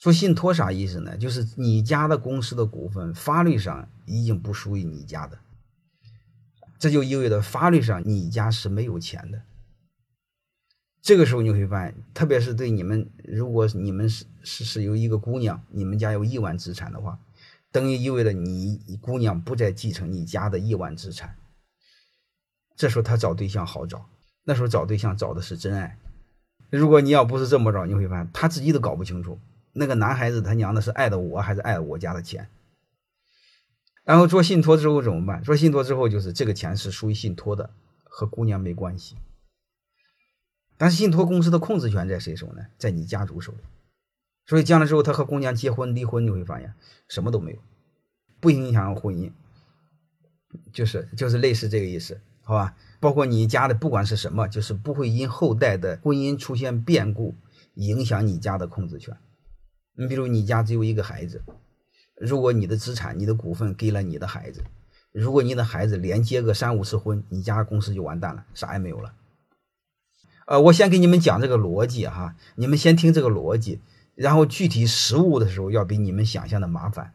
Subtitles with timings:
[0.00, 1.16] 说信托啥意思呢？
[1.18, 5.38] 就是你家的公司的股份法律上已经不属于你家的，
[6.78, 9.42] 这就意味着法律上你家是没有钱的。
[11.02, 17.18] 这个时候你会发现，特别是对你们，如果你们是是是有一个姑娘，你们家有亿万资产的话，
[17.70, 21.36] 等于意味着你姑娘不再继承你家的亿万资产。
[22.74, 24.08] 这时候他找对象好找，
[24.44, 25.98] 那时候找对象找的是真爱。
[26.70, 29.38] 如果你要不是这么着，你会发现他自己都搞不清楚，
[29.72, 32.48] 那个男孩子他娘的是爱的我还是爱我家的钱。
[34.04, 35.42] 然后做信托之后怎么办？
[35.42, 37.70] 做信托之后就是这个钱是属于信托的，
[38.04, 39.16] 和姑娘没关系。
[40.76, 42.66] 但是信托公司的控制权在谁手呢？
[42.78, 43.58] 在你家族手里。
[44.46, 46.74] 所以将来之后，他和姑娘结婚离婚，你会发现
[47.08, 47.58] 什么都没有，
[48.40, 49.30] 不影响婚姻，
[50.72, 52.74] 就是就是类似这个意思，好吧？
[52.98, 57.36] 包括你家的不管是什么，就是不会因后代的婚姻出现变故
[57.74, 59.16] 影响你家的控制权。
[59.94, 61.42] 你比如你家只有一个孩子，
[62.16, 64.62] 如果你的资产、你的股份给了你的孩子，
[65.12, 69.14] 如果你的孩子连结个三五次婚，你家公司就完蛋了，啥也没有了。
[70.46, 73.80] 呃，我先给你们讲这个逻辑哈，你们先听这个逻辑，
[74.14, 77.12] 然后具体实务的时候要比你们想象的麻烦。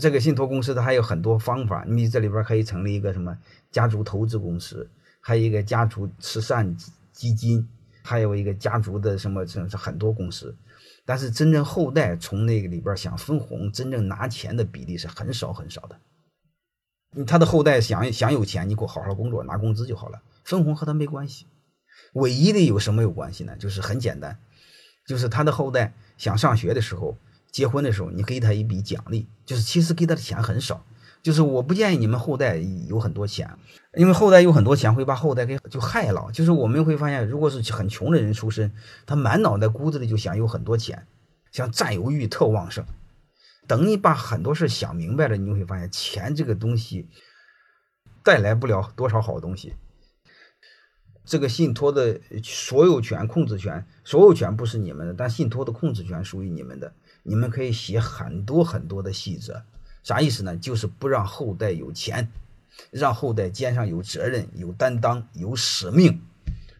[0.00, 3.38] 这个信托公司它还有很多方法，你这里边可以成立一个什么
[3.70, 4.88] 家族投资公司，
[5.20, 6.76] 还有一个家族慈善
[7.12, 7.68] 基金，
[8.02, 10.54] 还有一个家族的什么，这是很多公司。
[11.04, 17.24] 但是真正后代从那个里边想分红、真正拿钱的比例是很少很少的。
[17.26, 21.46] 他的后代想想有钱，你给我好好工作拿工资就好了，分红和他没关系。
[22.14, 23.56] 唯一的有什么有关系呢？
[23.56, 24.38] 就是很简单，
[25.06, 27.16] 就是他的后代想上学的时候，
[27.50, 30.84] 结婚的时候，你给他一笔奖励，就是其实给他的钱很少。
[31.22, 32.56] 就是我不建议你们后代
[32.88, 33.56] 有很多钱，
[33.94, 36.28] 因为后代有很多钱会把后代给就害了。
[36.32, 38.72] 就是我们会发现，如果是很穷的人出身，
[39.06, 41.06] 他满脑袋骨子里就想有很多钱，
[41.52, 42.84] 想占有欲特旺盛。
[43.68, 47.08] 等你把很多事想明白了，你会发现钱这个东西
[48.24, 49.74] 带来不了多少好东西。
[51.24, 56.92] 这个信托的所有权、控制权，所有权不是你们的，但信托的控制权属于你们的。
[57.22, 59.62] 你们可以写很多很多的细则，
[60.02, 60.56] 啥意思呢？
[60.56, 62.30] 就是不让后代有钱，
[62.90, 66.20] 让后代肩上有责任、有担当、有使命，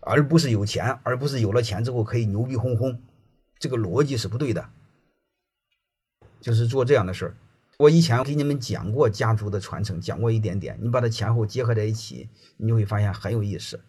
[0.00, 3.00] 而不是有钱，而不是有了钱之后可以牛逼哄哄。
[3.58, 4.70] 这个逻辑是不对的，
[6.40, 7.36] 就是做这样的事儿。
[7.76, 13.80] 我以前给你们讲过家族的传承，讲过一点点，你把它前后结合在一起，你就会发现很有意思。